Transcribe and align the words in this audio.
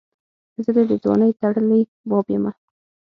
زه 0.63 0.69
دي 0.75 0.83
دځوانۍ 0.89 1.31
ټړلي 1.39 1.81
باب 2.09 2.25
یمه 2.33 2.51